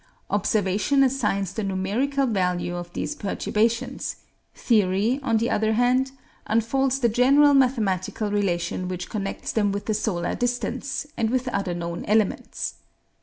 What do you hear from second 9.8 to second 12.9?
the solar distance and with other known elements.